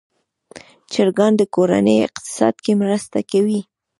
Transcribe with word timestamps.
چرګان 0.91 1.33
د 1.37 1.41
کورنۍ 1.55 1.97
اقتصاد 2.07 2.55
کې 2.63 2.71
مرسته 2.81 3.19
کوي. 3.31 3.59